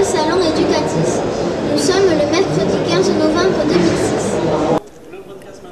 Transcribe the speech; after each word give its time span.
salon 0.00 0.40
éducatif. 0.40 1.20
Nous 1.70 1.78
sommes 1.78 2.04
le 2.04 2.16
mercredi 2.30 2.76
15 2.88 3.10
novembre 3.12 3.64
2006. 3.66 4.80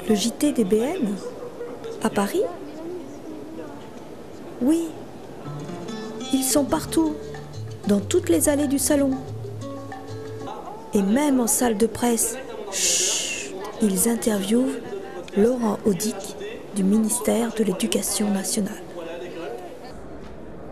Le 0.09 0.15
JT 0.15 0.51
des 0.51 0.63
BN 0.63 1.15
À 2.03 2.09
Paris 2.09 2.43
Oui. 4.61 4.89
Ils 6.33 6.43
sont 6.43 6.63
partout, 6.65 7.15
dans 7.87 7.99
toutes 7.99 8.29
les 8.29 8.47
allées 8.47 8.67
du 8.67 8.79
salon. 8.79 9.11
Et 10.93 11.01
même 11.01 11.39
en 11.39 11.47
salle 11.47 11.77
de 11.77 11.87
presse. 11.87 12.37
Chut, 12.71 13.53
ils 13.81 14.07
interviewent 14.07 14.79
Laurent 15.35 15.77
Audic 15.85 16.35
du 16.75 16.83
ministère 16.83 17.53
de 17.53 17.63
l'Éducation 17.63 18.29
nationale. 18.29 18.83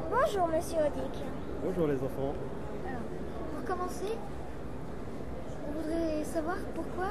Bonjour, 0.10 0.48
monsieur 0.48 0.78
Audic. 0.78 1.24
Bonjour 1.64 1.88
les 1.88 1.96
enfants. 1.96 2.34
On 5.68 5.72
voudrait 5.82 6.24
savoir 6.24 6.56
pourquoi 6.76 7.08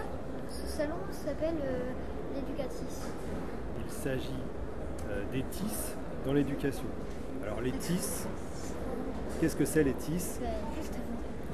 ce 0.48 0.66
salon 0.66 0.95
s'appelle 1.11 1.55
euh, 1.62 1.78
l'éducatis. 2.34 3.02
Il 3.84 3.92
s'agit 3.92 4.30
euh, 5.11 5.23
des 5.33 5.42
TIS 5.42 5.95
dans 6.24 6.33
l'éducation. 6.33 6.84
Alors 7.45 7.61
les 7.61 7.73
TIS, 7.73 8.27
qu'est-ce 9.41 9.56
que 9.56 9.64
c'est 9.64 9.84
les 9.84 9.92
TIS 9.95 10.38
Ben. 10.41 10.48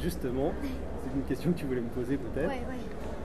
Justement, 0.00 0.52
c'est 0.62 1.16
une 1.16 1.24
question 1.24 1.52
que 1.52 1.58
tu 1.58 1.66
voulais 1.66 1.80
me 1.80 1.88
poser 1.88 2.16
peut-être. 2.16 2.48
Ouais, 2.48 2.54
ouais. 2.69 2.78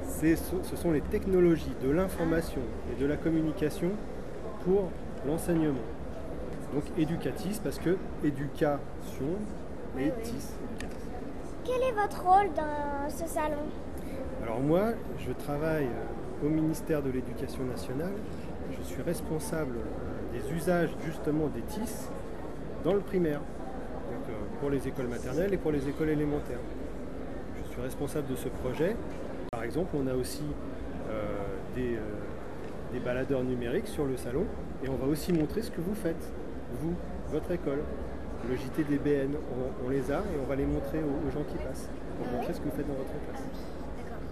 C'est- 0.07 0.35
Ce 0.35 0.75
sont 0.75 0.91
les 0.91 1.01
technologies 1.01 1.73
de 1.83 1.89
l'information 1.91 2.61
et 2.91 2.99
de 3.01 3.05
la 3.05 3.17
communication 3.17 3.91
pour 4.65 4.89
l'enseignement. 5.27 5.79
Donc 6.73 6.83
éducatis 6.97 7.59
parce 7.63 7.79
que 7.79 7.97
éducation 8.23 8.79
et. 9.97 10.11
TIS. 10.23 10.53
Quel 11.69 11.83
est 11.83 11.91
votre 11.91 12.23
rôle 12.23 12.51
dans 12.55 13.07
ce 13.09 13.27
salon 13.27 13.61
Alors 14.41 14.59
moi, 14.59 14.93
je 15.19 15.31
travaille 15.31 15.85
euh, 15.85 16.47
au 16.47 16.49
ministère 16.49 17.03
de 17.03 17.11
l'Éducation 17.11 17.63
nationale. 17.63 18.13
Je 18.71 18.81
suis 18.81 19.03
responsable 19.03 19.75
euh, 19.75 20.39
des 20.39 20.51
usages 20.51 20.89
justement 21.05 21.45
des 21.45 21.61
TIS 21.61 22.09
dans 22.83 22.93
le 22.93 23.01
primaire, 23.01 23.41
euh, 23.41 24.31
pour 24.59 24.71
les 24.71 24.87
écoles 24.87 25.09
maternelles 25.09 25.53
et 25.53 25.57
pour 25.57 25.71
les 25.71 25.87
écoles 25.87 26.09
élémentaires. 26.09 26.57
Je 27.61 27.71
suis 27.71 27.81
responsable 27.81 28.27
de 28.29 28.35
ce 28.35 28.49
projet. 28.49 28.95
Par 29.51 29.61
exemple, 29.61 29.95
on 29.95 30.07
a 30.07 30.15
aussi 30.15 30.45
des 31.75 32.99
baladeurs 32.99 33.43
numériques 33.43 33.87
sur 33.87 34.05
le 34.05 34.17
salon 34.17 34.45
et 34.83 34.89
on 34.89 34.95
va 34.95 35.05
aussi 35.05 35.31
montrer 35.33 35.61
ce 35.61 35.69
que 35.69 35.81
vous 35.81 35.93
faites, 35.93 36.33
vous, 36.81 36.95
votre 37.31 37.51
école. 37.51 37.83
Le 38.47 38.55
JT 38.55 38.83
des 38.85 38.97
BN, 38.97 39.35
on, 39.35 39.85
on 39.85 39.89
les 39.89 40.11
a 40.11 40.19
et 40.19 40.37
on 40.41 40.47
va 40.47 40.55
les 40.55 40.65
montrer 40.65 40.99
aux, 41.03 41.27
aux 41.27 41.31
gens 41.31 41.43
qui 41.43 41.57
passent. 41.57 41.89
Pour 42.17 42.25
Ah 42.27 42.31
ouais 42.31 42.37
montrer 42.37 42.53
ce 42.53 42.59
que 42.59 42.65
vous 42.65 42.75
faites 42.75 42.87
dans 42.87 42.93
votre 42.95 43.11
classe. 43.11 43.43
D'accord. 43.97 44.23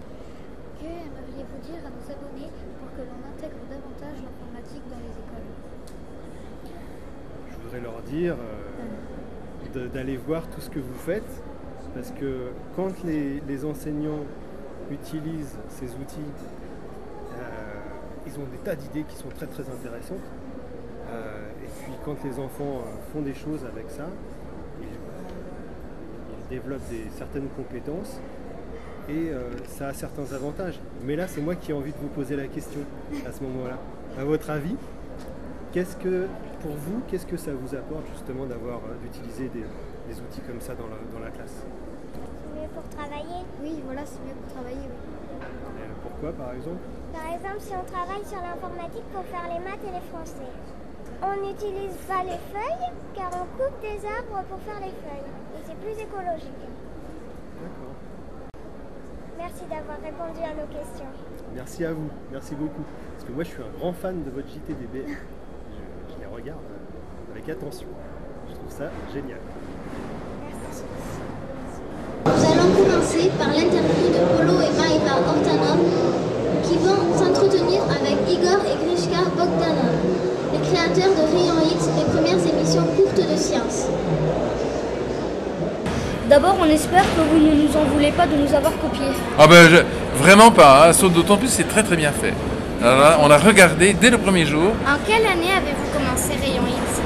Que 0.80 0.86
aimeriez-vous 0.86 1.60
dire 1.62 1.80
à 1.86 1.90
nos 1.90 2.06
abonnés 2.12 2.50
pour 2.80 2.88
que 2.96 3.02
l'on 3.04 3.20
intègre 3.28 3.60
davantage 3.68 4.18
l'informatique 4.24 4.82
dans 4.90 5.02
les 5.02 5.12
écoles? 5.12 5.50
Je 7.50 7.56
voudrais 7.62 7.80
leur 7.80 8.00
dire 8.02 8.36
euh, 9.76 9.88
d'aller 9.88 10.16
voir 10.16 10.48
tout 10.48 10.60
ce 10.60 10.70
que 10.70 10.80
vous 10.80 10.94
faites, 10.94 11.42
parce 11.94 12.10
que 12.12 12.50
quand 12.76 13.04
les, 13.04 13.40
les 13.46 13.64
enseignants 13.64 14.24
utilisent 14.90 15.58
ces 15.68 15.86
outils, 15.96 16.32
euh, 17.34 17.42
ils 18.26 18.32
ont 18.38 18.46
des 18.50 18.58
tas 18.64 18.74
d'idées 18.74 19.04
qui 19.04 19.16
sont 19.16 19.28
très 19.28 19.46
très 19.46 19.62
intéressantes. 19.64 20.18
Euh, 21.10 21.47
puis 21.82 21.92
quand 22.04 22.16
les 22.24 22.38
enfants 22.38 22.82
euh, 22.82 23.12
font 23.12 23.22
des 23.22 23.34
choses 23.34 23.64
avec 23.64 23.90
ça, 23.90 24.06
ils, 24.80 24.86
ils 24.86 26.48
développent 26.48 26.88
des, 26.90 27.04
certaines 27.16 27.48
compétences 27.48 28.20
et 29.08 29.30
euh, 29.30 29.50
ça 29.66 29.88
a 29.88 29.92
certains 29.94 30.32
avantages. 30.34 30.78
Mais 31.04 31.16
là, 31.16 31.26
c'est 31.26 31.40
moi 31.40 31.54
qui 31.54 31.70
ai 31.70 31.74
envie 31.74 31.92
de 31.92 31.98
vous 31.98 32.08
poser 32.08 32.36
la 32.36 32.46
question 32.46 32.80
à 33.26 33.32
ce 33.32 33.42
moment-là. 33.42 33.78
À 34.18 34.24
votre 34.24 34.50
avis, 34.50 34.76
Qu'est-ce 35.70 35.96
que, 35.96 36.26
pour 36.62 36.72
vous, 36.72 37.02
qu'est-ce 37.08 37.26
que 37.26 37.36
ça 37.36 37.52
vous 37.52 37.76
apporte 37.76 38.08
justement 38.14 38.46
d'avoir, 38.46 38.78
euh, 38.88 38.96
d'utiliser 39.02 39.52
des, 39.52 39.68
des 40.08 40.16
outils 40.16 40.40
comme 40.48 40.62
ça 40.62 40.72
dans 40.72 40.88
la, 40.88 40.96
dans 41.12 41.20
la 41.22 41.30
classe? 41.30 41.60
C'est 41.60 42.56
mieux 42.56 42.72
pour 42.72 42.88
travailler? 42.88 43.44
Oui, 43.62 43.76
voilà, 43.84 44.00
c'est 44.08 44.16
mieux 44.24 44.32
pour 44.32 44.48
travailler, 44.48 44.88
oui. 44.88 45.44
Et 45.44 45.92
Pourquoi, 46.00 46.32
par 46.32 46.56
exemple? 46.56 46.80
Par 47.12 47.28
exemple, 47.36 47.60
si 47.60 47.72
on 47.76 47.84
travaille 47.84 48.24
sur 48.24 48.40
l'informatique 48.40 49.04
pour 49.12 49.28
faire 49.28 49.44
les 49.52 49.60
maths 49.60 49.84
et 49.84 49.92
les 49.92 50.06
français, 50.08 50.48
on 51.22 51.46
n'utilise 51.46 51.96
pas 52.06 52.22
les 52.24 52.38
feuilles 52.52 52.90
car 53.14 53.30
on 53.34 53.46
coupe 53.56 53.80
des 53.80 53.98
arbres 54.06 54.42
pour 54.48 54.60
faire 54.60 54.80
les 54.80 54.92
feuilles. 55.02 55.30
Et 55.56 55.60
c'est 55.66 55.76
plus 55.80 56.00
écologique. 56.02 56.64
D'accord. 57.60 57.94
Merci 59.38 59.62
d'avoir 59.70 59.98
répondu 60.02 60.40
à 60.44 60.54
nos 60.54 60.66
questions. 60.66 61.10
Merci 61.54 61.84
à 61.84 61.92
vous, 61.92 62.08
merci 62.30 62.54
beaucoup. 62.54 62.84
Parce 63.14 63.24
que 63.24 63.32
moi, 63.32 63.44
je 63.44 63.48
suis 63.48 63.62
un 63.62 63.78
grand 63.78 63.92
fan 63.92 64.22
de 64.22 64.30
votre 64.30 64.48
JTDB. 64.48 65.04
Je, 65.06 66.14
je 66.14 66.20
les 66.20 66.26
regarde 66.26 66.58
euh, 66.70 67.32
avec 67.32 67.48
attention. 67.48 67.88
Je 68.48 68.54
trouve 68.54 68.70
ça 68.70 68.90
génial. 69.12 69.38
Merci. 70.46 70.82
Nous 72.26 72.44
allons 72.52 72.70
commencer 72.74 73.30
par 73.38 73.48
l'interview 73.48 74.08
de 74.08 74.22
Polo 74.36 74.60
et 74.60 74.72
Maïva 74.78 75.18
Ortanov 75.26 75.80
qui 76.62 76.76
vont 76.76 77.16
s'entretenir 77.16 77.82
avec 77.84 78.18
Igor 78.28 78.60
et 78.66 78.76
Grishka 78.84 79.24
Bogdanov, 79.36 80.27
de 80.94 81.00
Rayon 81.36 81.60
X, 81.70 81.88
les 81.96 82.04
premières 82.12 82.38
émissions 82.54 82.82
courtes 82.96 83.16
de 83.16 83.36
science. 83.36 83.86
D'abord, 86.30 86.56
on 86.60 86.64
espère 86.66 87.02
que 87.02 87.20
vous 87.30 87.38
ne 87.38 87.50
nous 87.62 87.76
en 87.76 87.84
voulez 87.94 88.10
pas 88.12 88.26
de 88.26 88.34
nous 88.36 88.54
avoir 88.54 88.72
copiés. 88.80 89.12
Ah 89.38 89.46
ben 89.46 89.68
je- 89.70 90.22
vraiment 90.22 90.50
pas, 90.50 90.88
hein. 90.88 90.92
Sauf 90.92 91.12
d'autant 91.12 91.36
plus 91.36 91.48
c'est 91.48 91.68
très 91.68 91.82
très 91.82 91.96
bien 91.96 92.12
fait. 92.12 92.34
Alors 92.82 92.98
là, 93.00 93.18
on 93.22 93.30
a 93.30 93.38
regardé 93.38 93.92
dès 93.94 94.10
le 94.10 94.18
premier 94.18 94.44
jour, 94.46 94.72
En 94.86 94.96
quelle 95.06 95.26
année 95.26 95.50
avez-vous 95.56 95.98
commencé 95.98 96.30
Rayon 96.40 96.62
X? 96.66 97.00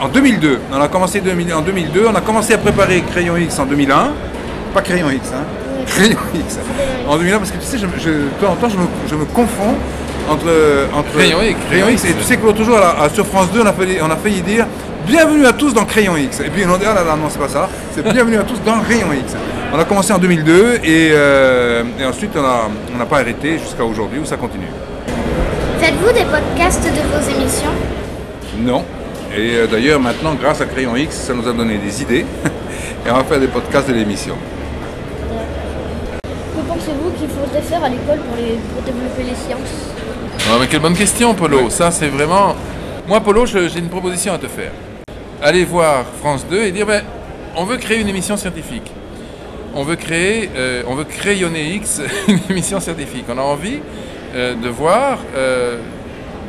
En 0.00 0.08
2002, 0.08 0.58
on 0.72 0.80
a 0.80 0.88
commencé 0.88 1.20
2000 1.20 1.52
en 1.54 1.60
2002, 1.60 2.06
on 2.10 2.14
a 2.14 2.20
commencé 2.20 2.54
à 2.54 2.58
préparer 2.58 3.02
Crayon 3.02 3.36
X 3.36 3.58
en 3.58 3.66
2001. 3.66 4.10
Pas 4.74 4.80
Crayon 4.82 5.10
X, 5.10 5.28
hein 5.34 5.44
Crayon 5.86 6.16
X. 6.34 6.58
En 7.08 7.16
2001, 7.18 7.38
parce 7.38 7.50
que 7.50 7.58
tu 7.58 7.66
sais, 7.66 7.78
je, 7.78 7.86
je- 8.00 8.08
de 8.10 8.28
temps 8.40 8.52
en 8.52 8.56
temps, 8.56 8.68
je 8.68 8.76
me, 8.78 8.84
je 9.08 9.14
me 9.14 9.24
confonds 9.26 9.74
entre, 10.28 10.88
entre 10.94 11.10
Crayon 11.16 11.42
X, 11.42 11.56
Crayon 11.68 11.86
Crayon 11.86 11.88
X. 11.90 12.04
Et 12.04 12.14
tu 12.14 12.22
sais 12.22 12.36
que 12.36 12.44
l'autre 12.46 12.62
jour, 12.64 12.76
à 12.78 13.08
sur 13.10 13.26
France 13.26 13.50
2, 13.52 13.60
on 13.62 13.66
a, 13.66 13.72
failli, 13.72 13.98
on 14.02 14.10
a 14.10 14.16
failli 14.16 14.40
dire 14.42 14.66
Bienvenue 15.06 15.46
à 15.46 15.52
tous 15.52 15.74
dans 15.74 15.84
Crayon 15.84 16.16
X. 16.16 16.40
Et 16.40 16.44
puis 16.50 16.62
on 16.68 16.74
a 16.74 16.78
dit 16.78 16.84
Ah 16.88 16.94
là 16.94 17.02
là, 17.04 17.16
non, 17.16 17.28
c'est 17.28 17.38
pas 17.40 17.48
ça. 17.48 17.68
C'est 17.94 18.02
Bienvenue 18.12 18.36
à 18.38 18.42
tous 18.44 18.60
dans 18.64 18.80
Rayon 18.80 19.12
X. 19.12 19.34
On 19.74 19.78
a 19.78 19.84
commencé 19.84 20.12
en 20.12 20.18
2002 20.18 20.80
et, 20.84 21.10
euh, 21.12 21.82
et 21.98 22.04
ensuite 22.04 22.30
on 22.36 22.42
n'a 22.42 22.68
on 22.94 22.98
n'a 22.98 23.06
pas 23.06 23.18
arrêté 23.20 23.58
jusqu'à 23.58 23.84
aujourd'hui 23.84 24.18
où 24.20 24.24
ça 24.24 24.36
continue. 24.36 24.68
Faites-vous 25.80 26.12
des 26.12 26.24
podcasts 26.24 26.84
de 26.84 26.90
vos 26.90 27.40
émissions? 27.40 27.72
Non. 28.58 28.84
Et 29.34 29.56
euh, 29.56 29.66
d'ailleurs, 29.66 29.98
maintenant, 29.98 30.34
grâce 30.40 30.60
à 30.60 30.66
Crayon 30.66 30.94
X, 30.94 31.16
ça 31.16 31.32
nous 31.34 31.48
a 31.48 31.52
donné 31.52 31.78
des 31.78 32.02
idées. 32.02 32.26
Et 33.06 33.10
on 33.10 33.14
va 33.14 33.24
faire 33.24 33.40
des 33.40 33.48
podcasts 33.48 33.88
de 33.88 33.94
l'émission. 33.94 34.34
Que 35.32 36.60
pensez-vous 36.68 37.10
qu'il 37.18 37.28
faudrait 37.30 37.62
faire 37.62 37.82
à 37.82 37.88
l'école 37.88 38.18
pour, 38.18 38.36
les- 38.36 38.58
pour 38.74 38.82
développer 38.84 39.22
les 39.24 39.34
sciences? 39.34 39.90
Mais 40.60 40.66
quelle 40.68 40.80
bonne 40.80 40.96
question, 40.96 41.34
Polo. 41.34 41.70
Ça, 41.70 41.90
c'est 41.90 42.08
vraiment. 42.08 42.54
Moi, 43.08 43.20
Polo, 43.20 43.46
j'ai 43.46 43.78
une 43.78 43.88
proposition 43.88 44.34
à 44.34 44.38
te 44.38 44.46
faire. 44.46 44.72
Allez 45.42 45.64
voir 45.64 46.04
France 46.20 46.46
2 46.48 46.62
et 46.62 46.70
dire 46.70 46.86
ben, 46.86 47.02
on 47.56 47.64
veut 47.64 47.76
créer 47.76 48.00
une 48.00 48.08
émission 48.08 48.36
scientifique. 48.36 48.90
On 49.74 49.82
veut 49.82 49.96
créer, 49.96 50.50
euh, 50.54 50.82
on 50.86 50.94
veut 50.94 51.04
crayonner 51.04 51.74
X, 51.74 52.00
une 52.28 52.38
émission 52.50 52.78
scientifique. 52.78 53.24
On 53.28 53.38
a 53.38 53.42
envie 53.42 53.78
euh, 54.34 54.54
de 54.54 54.68
voir 54.68 55.18
euh, 55.34 55.78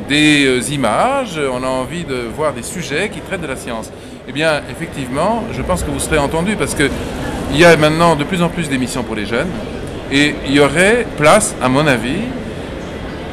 des 0.08 0.74
images, 0.74 1.40
on 1.52 1.62
a 1.62 1.66
envie 1.66 2.04
de 2.04 2.28
voir 2.36 2.52
des 2.52 2.62
sujets 2.62 3.08
qui 3.08 3.20
traitent 3.20 3.42
de 3.42 3.46
la 3.46 3.56
science. 3.56 3.90
Eh 4.28 4.32
bien, 4.32 4.62
effectivement, 4.70 5.44
je 5.52 5.62
pense 5.62 5.82
que 5.82 5.90
vous 5.90 5.98
serez 5.98 6.18
entendu 6.18 6.56
parce 6.56 6.74
que 6.74 6.88
il 7.50 7.58
y 7.58 7.64
a 7.64 7.76
maintenant 7.76 8.16
de 8.16 8.24
plus 8.24 8.42
en 8.42 8.48
plus 8.48 8.68
d'émissions 8.68 9.02
pour 9.02 9.14
les 9.14 9.26
jeunes 9.26 9.48
et 10.12 10.34
il 10.46 10.52
y 10.52 10.60
aurait 10.60 11.06
place, 11.16 11.54
à 11.62 11.68
mon 11.68 11.86
avis, 11.86 12.20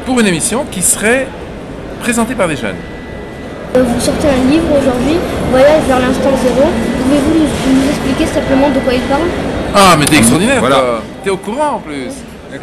pour 0.06 0.20
une 0.20 0.28
émission 0.28 0.66
qui 0.72 0.82
serait 0.82 1.28
présentée 2.02 2.36
par 2.36 2.48
des 2.48 2.56
jeunes. 2.56 2.76
Euh, 3.76 3.84
Vous 3.84 4.00
sortez 4.00 4.28
un 4.28 4.50
livre 4.52 4.66
aujourd'hui, 4.72 5.18
Voyage 5.52 5.84
vers 5.88 6.00
l'instant 6.00 6.30
zéro. 6.44 6.68
Pouvez-vous 7.04 7.34
nous, 7.40 7.82
nous 7.82 7.90
expliquer 7.90 8.26
simplement 8.26 8.70
de 8.70 8.80
quoi 8.80 8.94
il 8.94 9.02
parle? 9.02 9.22
Ah, 9.76 9.96
mais 9.98 10.06
t'es 10.06 10.18
extraordinaire, 10.18 10.60
Voilà. 10.60 10.76
toi. 10.76 11.02
T'es 11.24 11.30
au 11.30 11.38
courant 11.38 11.76
en 11.76 11.80
plus. 11.80 12.08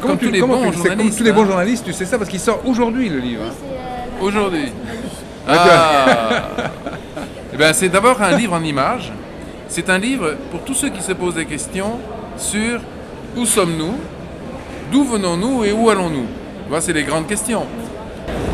Comme 0.02 0.18
tu- 0.18 0.26
tous 0.26 0.32
les 0.32 0.40
bons 0.42 0.48
tu- 0.48 0.52
c'est 0.64 0.64
comme 0.72 0.86
journalistes, 0.86 1.18
tous 1.18 1.24
les 1.24 1.32
bons 1.32 1.42
hein. 1.42 1.46
journalistes, 1.46 1.84
tu 1.86 1.92
sais 1.94 2.04
ça 2.04 2.18
parce 2.18 2.28
qu'il 2.28 2.40
sort 2.40 2.60
aujourd'hui 2.66 3.08
le 3.08 3.18
livre. 3.18 3.42
hein. 3.48 3.54
Aujourd'hui. 4.20 4.72
Ah. 5.48 5.54
Eh 7.54 7.56
ben, 7.56 7.72
c'est 7.72 7.88
d'abord 7.88 8.20
un 8.22 8.36
livre 8.36 8.52
en 8.54 8.62
images. 8.62 9.10
C'est 9.68 9.88
un 9.90 9.98
livre 9.98 10.34
pour 10.50 10.60
tous 10.60 10.74
ceux 10.74 10.90
qui 10.90 11.02
se 11.02 11.12
posent 11.12 11.34
des 11.34 11.46
questions 11.46 11.98
sur 12.36 12.78
où 13.36 13.44
sommes-nous, 13.46 13.94
d'où 14.92 15.02
venons-nous 15.04 15.64
et 15.64 15.72
où 15.72 15.88
allons-nous. 15.90 16.26
Vois, 16.68 16.80
c'est 16.80 16.92
les 16.92 17.04
grandes 17.04 17.26
questions. 17.26 17.64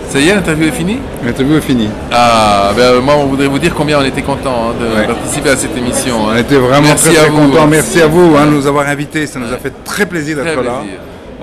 Ça 0.09 0.21
y 0.21 0.29
est, 0.29 0.35
l'interview 0.35 0.69
est 0.69 0.73
finie 0.73 0.99
L'interview 1.25 1.57
est 1.57 1.61
finie. 1.61 1.89
Ah, 2.13 2.71
ben, 2.77 3.01
moi, 3.01 3.15
on 3.17 3.27
voudrait 3.27 3.49
vous 3.49 3.59
dire 3.59 3.75
combien 3.75 3.99
on 3.99 4.05
était 4.05 4.23
content 4.23 4.71
hein, 4.71 4.75
de 4.81 4.97
Ouais. 5.01 5.07
participer 5.07 5.51
à 5.51 5.57
cette 5.57 5.77
émission. 5.77 6.27
On 6.27 6.29
hein. 6.31 6.37
était 6.37 6.57
vraiment 6.57 6.83
Merci 6.89 7.09
très, 7.09 7.17
très 7.17 7.31
contents. 7.31 7.67
Merci 7.67 8.01
à 8.01 8.07
vous 8.07 8.37
hein, 8.37 8.47
de 8.47 8.53
nous 8.53 8.67
avoir 8.67 8.87
invités. 8.89 9.27
Ça 9.27 9.41
nous 9.41 9.53
a 9.53 9.57
fait 9.57 9.73
très 9.85 10.07
plaisir 10.07 10.37
d'être 10.37 10.63
là. 10.63 10.83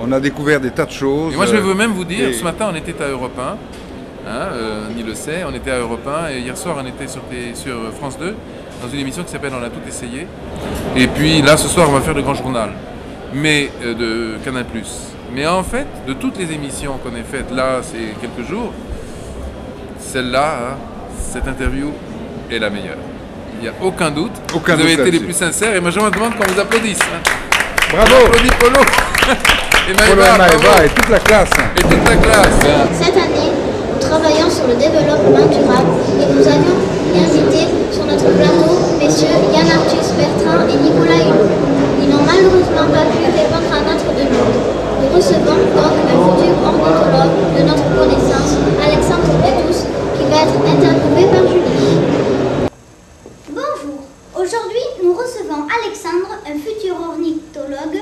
On 0.00 0.10
a 0.12 0.18
découvert 0.20 0.60
des 0.60 0.70
tas 0.70 0.86
de 0.86 0.90
choses. 0.90 1.34
Et 1.34 1.36
moi, 1.36 1.44
je 1.46 1.52
vais 1.54 1.58
euh, 1.58 1.74
même 1.74 1.92
vous 1.92 2.04
dire, 2.04 2.30
et- 2.30 2.32
ce 2.32 2.42
matin, 2.42 2.70
on 2.72 2.74
était 2.74 2.94
à 3.04 3.08
Europe 3.08 3.38
1. 3.38 3.42
Hein, 3.42 4.30
euh, 4.52 4.88
Annie 4.88 5.02
le 5.02 5.14
sait, 5.14 5.42
on 5.46 5.54
était 5.54 5.72
à 5.72 5.78
Europe 5.78 6.06
1 6.06 6.30
et 6.32 6.38
hier 6.38 6.56
soir 6.56 6.76
on 6.80 6.86
était 6.86 7.08
sur, 7.08 7.22
sur 7.54 7.92
France 7.98 8.16
2 8.20 8.36
dans 8.80 8.88
une 8.88 9.00
émission 9.00 9.24
qui 9.24 9.32
s'appelle 9.32 9.50
On 9.52 9.64
a 9.64 9.68
tout 9.68 9.80
essayé. 9.86 10.28
Et 10.96 11.08
puis 11.08 11.42
là 11.42 11.56
ce 11.56 11.66
soir 11.66 11.88
on 11.90 11.92
va 11.92 12.00
faire 12.02 12.14
le 12.14 12.22
grand 12.22 12.34
journal, 12.34 12.70
mais 13.34 13.68
euh, 13.84 13.94
de 13.94 14.44
Canal+. 14.44 14.64
Mais 15.34 15.46
en 15.46 15.62
fait, 15.62 15.86
de 16.06 16.12
toutes 16.12 16.38
les 16.38 16.52
émissions 16.52 16.98
qu'on 17.02 17.14
ait 17.16 17.24
faites 17.30 17.50
là 17.50 17.80
ces 17.82 18.14
quelques 18.20 18.48
jours, 18.48 18.72
celle-là, 19.98 20.56
hein, 20.72 20.76
cette 21.32 21.48
interview 21.48 21.90
est 22.50 22.58
la 22.58 22.68
meilleure. 22.68 22.98
Il 23.58 23.62
n'y 23.62 23.68
a 23.68 23.72
aucun 23.82 24.10
doute. 24.10 24.32
Aucun 24.54 24.74
vous 24.76 24.82
avez 24.82 24.96
doute 24.96 25.06
été 25.06 25.18
les 25.18 25.24
plus 25.24 25.32
sincères 25.32 25.74
et 25.74 25.80
moi 25.80 25.90
je 25.90 26.00
me 26.00 26.10
demande 26.10 26.36
qu'on 26.36 26.52
vous 26.52 26.60
applaudisse. 26.60 26.98
hein. 27.00 27.22
Bravo 27.92 28.12
On 28.24 28.26
applaudit 28.26 28.50
Polo 28.58 28.80
et 29.88 29.92
Polo 29.94 30.16
Maëva, 30.16 30.34
et 30.34 30.38
Maëva 30.38 30.58
bravo. 30.58 30.84
et 30.84 30.88
toute 30.90 31.08
la 31.08 31.18
classe. 31.20 31.50
et 31.76 31.82
toute 31.82 32.08
la 32.08 32.16
classe. 32.16 32.58
Cette 33.00 33.16
année, 33.16 33.52
nous 33.92 34.00
travaillons 34.00 34.50
sur 34.50 34.66
le 34.66 34.74
développement 34.74 35.46
durable 35.48 35.92
et 36.20 36.26
nous 36.28 36.44
avions 36.44 36.78
invité 37.14 37.68
sur 37.92 38.04
notre 38.04 38.28
plateau 38.36 38.72
messieurs 39.00 39.28
Yann 39.54 39.68
Arthus 39.70 40.12
Bertrand 40.18 40.68
et 40.68 40.76
Nicolas 40.76 41.24
Hulot. 41.24 41.48
Ils 42.02 42.08
n'ont 42.10 42.24
malheureusement 42.26 42.88
pas 42.92 43.04
pu 43.08 43.24
répondre 43.32 43.70
à 43.72 43.80
notre 43.80 44.10
demande. 44.12 44.56
Nous 45.02 45.08
recevons 45.16 45.58
donc 45.76 45.94
un 46.08 46.18
futur 46.24 46.56
ornithologue 46.64 47.36
de 47.56 47.62
notre 47.68 47.86
connaissance, 47.94 48.56
Alexandre 48.82 49.30
Bétous, 49.42 49.84
qui 50.16 50.24
va 50.30 50.42
être 50.42 50.56
interviewé 50.62 51.26
par 51.30 51.42
Julie. 51.46 52.72
Bonjour, 53.50 53.98
aujourd'hui 54.34 54.84
nous 55.02 55.12
recevons 55.12 55.66
Alexandre, 55.68 56.30
un 56.46 56.54
futur 56.58 56.94
ornithologue, 56.96 58.00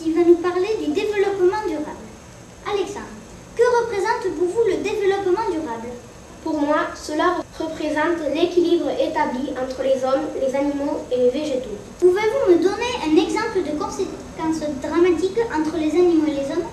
qui 0.00 0.12
va 0.12 0.20
nous 0.26 0.36
parler 0.36 0.76
du 0.80 0.90
développement 0.92 1.62
durable. 1.68 2.04
Alexandre, 2.66 3.12
que 3.56 3.62
représente 3.82 4.34
pour 4.38 4.48
vous 4.48 4.64
le 4.66 4.76
développement 4.76 5.50
durable 5.50 5.88
Pour 6.44 6.60
moi, 6.60 6.88
cela 6.94 7.38
représente 7.58 8.18
l'équilibre 8.34 8.90
établi 8.90 9.50
entre 9.50 9.82
les 9.82 10.04
hommes, 10.04 10.26
les 10.40 10.54
animaux 10.54 11.02
et 11.10 11.16
les 11.16 11.30
végétaux. 11.30 11.78
Pouvez-vous 12.00 12.52
me 12.52 12.62
donner 12.62 12.92
un 13.06 13.16
exemple 13.16 13.62
de 13.62 13.78
conséquences 13.78 14.62
dramatiques 14.82 15.38
entre 15.54 15.76
les 15.78 15.92
animaux 15.92 16.26
et 16.28 16.42
les 16.42 16.50
hommes? 16.50 16.68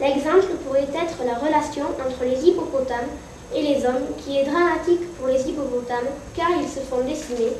L'exemple 0.00 0.52
pourrait 0.64 0.88
être 0.94 1.18
la 1.26 1.34
relation 1.34 1.84
entre 1.84 2.24
les 2.24 2.48
hippopotames 2.48 3.10
et 3.54 3.62
les 3.62 3.84
hommes, 3.84 4.08
qui 4.18 4.38
est 4.38 4.44
dramatique 4.44 5.14
pour 5.16 5.28
les 5.28 5.40
hippopotames 5.48 6.12
car 6.36 6.50
ils 6.60 6.68
se 6.68 6.80
font 6.80 7.00
décimer, 7.00 7.52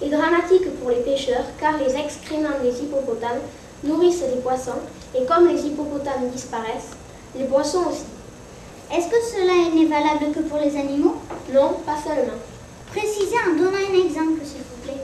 et 0.00 0.08
dramatique 0.08 0.78
pour 0.80 0.90
les 0.90 1.02
pêcheurs 1.02 1.44
car 1.60 1.74
les 1.78 1.94
excréments 1.96 2.60
des 2.62 2.82
hippopotames 2.82 3.42
nourrissent 3.82 4.24
les 4.32 4.40
poissons, 4.40 4.80
et 5.14 5.24
comme 5.26 5.48
les 5.48 5.60
hippopotames 5.66 6.30
disparaissent, 6.32 6.94
les 7.36 7.44
poissons 7.44 7.86
aussi. 7.90 8.13
Est-ce 8.92 9.08
que 9.08 9.22
cela 9.32 9.74
n'est 9.74 9.86
valable 9.86 10.32
que 10.34 10.40
pour 10.40 10.58
les 10.58 10.76
animaux? 10.76 11.16
Non, 11.52 11.76
pas 11.84 11.96
seulement. 11.96 12.38
Précisez 12.90 13.36
en 13.46 13.56
donnant 13.56 13.76
un 13.76 14.06
exemple 14.06 14.40
s'il 14.44 14.60
vous 14.60 14.82
plaît. 14.82 15.02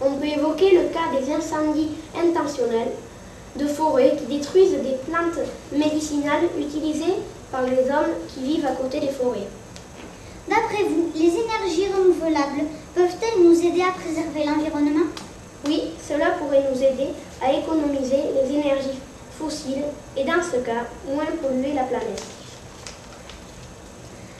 On 0.00 0.12
peut 0.14 0.26
évoquer 0.26 0.70
le 0.70 0.88
cas 0.88 1.10
des 1.12 1.32
incendies 1.32 1.90
intentionnels 2.16 2.92
de 3.56 3.66
forêt 3.66 4.16
qui 4.16 4.36
détruisent 4.36 4.72
des 4.72 4.96
plantes 5.08 5.44
médicinales 5.72 6.44
utilisées 6.58 7.16
par 7.50 7.62
les 7.62 7.90
hommes 7.90 8.14
qui 8.28 8.44
vivent 8.44 8.66
à 8.66 8.72
côté 8.72 9.00
des 9.00 9.08
forêts. 9.08 9.48
D'après 10.48 10.84
vous, 10.84 11.10
les 11.14 11.28
énergies 11.28 11.92
renouvelables 11.92 12.64
peuvent-elles 12.94 13.42
nous 13.42 13.58
aider 13.58 13.82
à 13.82 13.92
préserver 13.92 14.44
l'environnement? 14.44 15.06
Oui, 15.66 15.82
cela 16.06 16.30
pourrait 16.38 16.64
nous 16.72 16.80
aider 16.80 17.08
à 17.42 17.52
économiser 17.52 18.22
les 18.34 18.54
énergies 18.54 19.00
fossiles 19.38 19.84
et 20.16 20.24
dans 20.24 20.42
ce 20.42 20.58
cas, 20.58 20.86
moins 21.08 21.26
polluer 21.42 21.72
la 21.74 21.82
planète. 21.82 22.22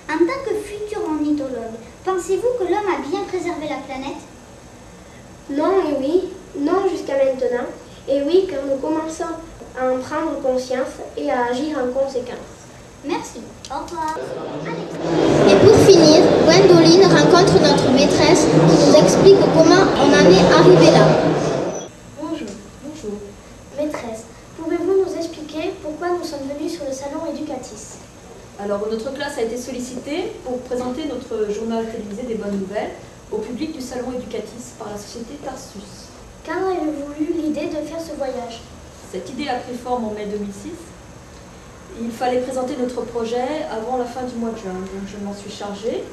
En 0.09 0.19
tant 0.19 0.41
que 0.49 0.55
futur 0.55 1.03
ornithologue, 1.05 1.77
pensez-vous 2.05 2.59
que 2.59 2.65
l'homme 2.65 2.95
a 2.95 3.09
bien 3.09 3.23
préservé 3.25 3.69
la 3.69 3.83
planète? 3.87 4.23
Non 5.51 5.81
et 5.89 5.97
oui, 5.99 6.29
non 6.59 6.89
jusqu'à 6.89 7.15
maintenant, 7.17 7.67
et 8.09 8.23
oui 8.23 8.47
car 8.49 8.61
nous 8.67 8.77
commençons 8.77 9.35
à 9.79 9.93
en 9.93 9.99
prendre 9.99 10.41
conscience 10.41 11.03
et 11.17 11.31
à 11.31 11.47
agir 11.47 11.79
en 11.79 11.93
conséquence. 11.93 12.57
Merci. 13.05 13.41
Au 13.71 13.85
revoir. 13.85 14.17
Et 15.49 15.57
pour 15.67 15.77
finir, 15.87 16.23
Gwendoline 16.45 17.05
rencontre 17.05 17.55
notre 17.61 17.91
maîtresse 17.91 18.47
qui 18.47 18.87
nous 18.87 18.97
explique 18.97 19.39
comment 19.55 19.87
on 19.97 20.09
en 20.09 20.31
est 20.31 20.55
arrivé 20.55 20.91
là. 20.93 21.07
Bonjour, 22.21 22.49
bonjour. 22.85 23.19
Maîtresse, 23.77 24.25
pouvez-vous 24.57 25.05
nous 25.05 25.17
expliquer 25.17 25.75
pourquoi 25.83 26.09
nous 26.11 26.25
sommes 26.25 26.49
venus 26.57 26.73
sur 26.73 26.85
le 26.85 26.93
salon 26.93 27.27
Educatis 27.33 27.99
Alors, 28.63 28.81
notre 28.91 29.13
sollicitée 29.67 30.33
pour 30.45 30.61
présenter 30.61 31.07
notre 31.07 31.53
journal 31.53 31.85
télévisé 31.91 32.23
des 32.23 32.37
bonnes 32.37 32.61
nouvelles 32.61 32.93
au 33.33 33.39
public 33.39 33.73
du 33.73 33.81
salon 33.81 34.13
Educatis 34.13 34.75
par 34.79 34.91
la 34.91 34.97
société 34.97 35.35
Tarsus. 35.45 36.07
Quand 36.47 36.71
avez-vous 36.71 37.11
eu 37.19 37.43
l'idée 37.43 37.67
de 37.67 37.85
faire 37.85 38.01
ce 38.01 38.15
voyage? 38.17 38.61
Cette 39.11 39.29
idée 39.31 39.49
a 39.49 39.57
pris 39.57 39.75
forme 39.75 40.05
en 40.05 40.11
mai 40.13 40.27
2006. 40.27 40.71
Il 42.01 42.13
fallait 42.13 42.43
présenter 42.43 42.77
notre 42.77 43.03
projet 43.07 43.67
avant 43.73 43.97
la 43.97 44.05
fin 44.05 44.23
du 44.23 44.37
mois 44.37 44.51
de 44.51 44.59
juin, 44.59 44.73
donc 44.73 45.09
je 45.09 45.25
m'en 45.25 45.35
suis 45.35 45.51
chargée. 45.51 46.05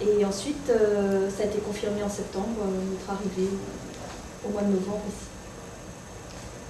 Et 0.00 0.24
ensuite, 0.24 0.70
euh, 0.70 1.28
ça 1.28 1.42
a 1.42 1.46
été 1.46 1.58
confirmé 1.58 2.04
en 2.04 2.08
septembre, 2.08 2.54
euh, 2.60 2.92
notre 2.92 3.10
arrivée 3.10 3.50
au 4.46 4.52
mois 4.52 4.62
de 4.62 4.68
novembre 4.68 5.02
ici. 5.08 5.26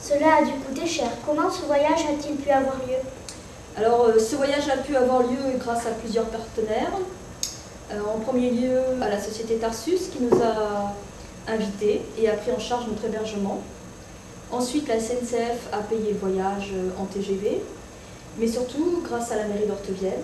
Cela 0.00 0.36
a 0.36 0.42
dû 0.44 0.52
coûter 0.64 0.86
cher. 0.86 1.10
Comment 1.26 1.50
ce 1.50 1.66
voyage 1.66 2.00
a-t-il 2.08 2.36
pu 2.36 2.48
avoir 2.48 2.76
lieu? 2.76 3.02
Alors, 3.78 4.06
euh, 4.06 4.18
ce 4.18 4.36
voyage 4.36 4.68
a 4.70 4.78
pu 4.78 4.96
avoir 4.96 5.22
lieu 5.22 5.58
grâce 5.58 5.84
à 5.86 5.90
plusieurs 5.90 6.24
partenaires. 6.26 6.92
Euh, 7.92 8.00
en 8.14 8.18
premier 8.20 8.50
lieu, 8.50 8.78
à 9.02 9.10
la 9.10 9.20
société 9.20 9.56
Tarsus 9.56 10.08
qui 10.10 10.22
nous 10.22 10.42
a 10.42 10.94
invités 11.46 12.00
et 12.18 12.28
a 12.30 12.32
pris 12.36 12.52
en 12.52 12.58
charge 12.58 12.86
notre 12.88 13.04
hébergement. 13.04 13.60
Ensuite, 14.50 14.88
la 14.88 14.98
SNCF 14.98 15.68
a 15.72 15.78
payé 15.78 16.12
le 16.12 16.18
voyage 16.18 16.70
euh, 16.72 16.88
en 16.98 17.04
TGV, 17.04 17.60
mais 18.38 18.48
surtout 18.48 19.02
grâce 19.04 19.30
à 19.32 19.36
la 19.36 19.44
mairie 19.44 19.66
d'Ortevielle 19.66 20.22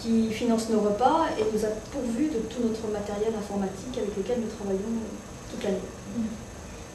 qui 0.00 0.30
finance 0.32 0.68
nos 0.68 0.80
repas 0.80 1.26
et 1.38 1.44
nous 1.52 1.64
a 1.64 1.68
pourvu 1.92 2.26
de 2.26 2.38
tout 2.38 2.62
notre 2.62 2.86
matériel 2.92 3.32
informatique 3.38 3.98
avec 3.98 4.16
lequel 4.16 4.40
nous 4.40 4.48
travaillons 4.48 4.98
toute 5.50 5.62
l'année. 5.62 5.76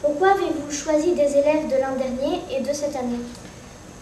Pourquoi 0.02 0.32
avez-vous 0.32 0.72
choisi 0.72 1.14
des 1.14 1.38
élèves 1.38 1.68
de 1.68 1.82
l'an 1.82 1.96
dernier 1.98 2.42
et 2.52 2.62
de 2.62 2.74
cette 2.74 2.96
année? 2.96 3.20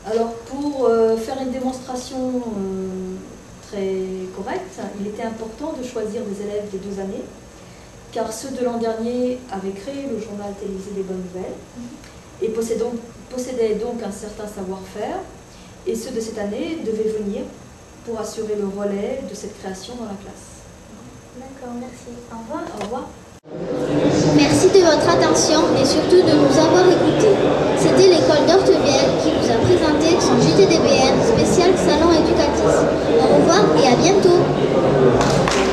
Alors 0.05 0.33
pour 0.33 0.85
euh, 0.85 1.15
faire 1.15 1.37
une 1.41 1.51
démonstration 1.51 2.17
euh, 2.17 3.15
très 3.67 3.97
correcte, 4.35 4.79
il 4.99 5.07
était 5.07 5.23
important 5.23 5.73
de 5.79 5.83
choisir 5.85 6.23
des 6.23 6.41
élèves 6.41 6.69
des 6.71 6.79
deux 6.79 6.99
années, 6.99 7.23
car 8.11 8.33
ceux 8.33 8.49
de 8.49 8.65
l'an 8.65 8.77
dernier 8.77 9.37
avaient 9.51 9.71
créé 9.71 10.07
le 10.11 10.19
journal 10.19 10.53
télévisé 10.59 10.91
des 10.95 11.03
bonnes 11.03 11.23
nouvelles 11.33 11.53
et 12.41 12.49
possédaient 12.49 12.79
donc, 12.79 12.95
possédaient 13.29 13.75
donc 13.75 14.01
un 14.03 14.11
certain 14.11 14.47
savoir-faire, 14.47 15.19
et 15.85 15.95
ceux 15.95 16.11
de 16.11 16.19
cette 16.19 16.39
année 16.39 16.79
devaient 16.83 17.15
venir 17.19 17.43
pour 18.05 18.19
assurer 18.19 18.55
le 18.55 18.65
relais 18.65 19.23
de 19.29 19.35
cette 19.35 19.57
création 19.59 19.93
dans 19.95 20.05
la 20.05 20.17
classe. 20.17 20.61
D'accord, 21.37 21.75
merci. 21.79 22.09
Au 22.31 22.37
revoir. 22.41 22.63
Au 22.79 22.83
revoir. 22.83 24.10
Merci 24.63 24.79
de 24.79 24.85
votre 24.85 25.09
attention 25.09 25.61
et 25.81 25.83
surtout 25.83 26.21
de 26.21 26.33
nous 26.33 26.59
avoir 26.59 26.85
écoutés. 26.85 27.33
C'était 27.79 28.09
l'école 28.09 28.45
d'Ortevielle 28.47 29.09
qui 29.23 29.31
vous 29.31 29.49
a 29.49 29.57
présenté 29.57 30.21
son 30.21 30.39
JTDBN 30.39 31.17
spécial 31.25 31.71
Salon 31.75 32.11
Éducatif. 32.11 32.69
Au 33.19 33.37
revoir 33.37 33.65
et 33.81 33.87
à 33.87 33.95
bientôt. 33.95 35.70